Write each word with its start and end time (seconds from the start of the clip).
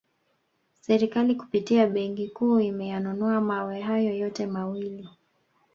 Serikali 0.79 1.35
kupitia 1.35 1.87
benki 1.87 2.27
kuu 2.29 2.59
imeyanunua 2.59 3.41
mawe 3.41 3.81
hayo 3.81 4.15
yote 4.17 4.45
mawili 4.45 5.09